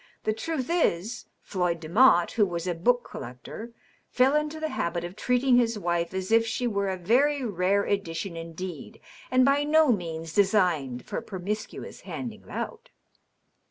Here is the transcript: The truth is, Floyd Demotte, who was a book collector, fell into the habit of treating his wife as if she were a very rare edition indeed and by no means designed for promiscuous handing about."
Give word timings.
The 0.23 0.33
truth 0.33 0.67
is, 0.67 1.25
Floyd 1.43 1.79
Demotte, 1.79 2.31
who 2.31 2.43
was 2.47 2.65
a 2.65 2.73
book 2.73 3.07
collector, 3.07 3.71
fell 4.09 4.35
into 4.35 4.59
the 4.59 4.69
habit 4.69 5.03
of 5.03 5.15
treating 5.15 5.57
his 5.57 5.77
wife 5.77 6.11
as 6.15 6.31
if 6.31 6.43
she 6.43 6.65
were 6.65 6.89
a 6.89 6.97
very 6.97 7.45
rare 7.45 7.83
edition 7.83 8.35
indeed 8.35 8.99
and 9.29 9.45
by 9.45 9.63
no 9.63 9.91
means 9.91 10.33
designed 10.33 11.05
for 11.05 11.21
promiscuous 11.21 12.01
handing 12.01 12.41
about." 12.43 12.89